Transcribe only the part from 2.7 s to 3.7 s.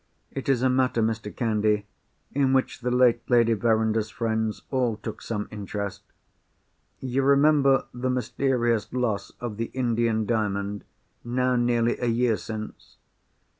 the late Lady